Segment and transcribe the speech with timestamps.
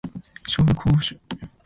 [0.49, 1.15] 紹興酒